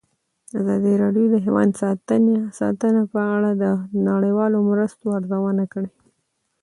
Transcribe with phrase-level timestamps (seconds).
[0.59, 1.69] ازادي راډیو د حیوان
[2.61, 3.65] ساتنه په اړه د
[4.09, 5.89] نړیوالو مرستو ارزونه کړې.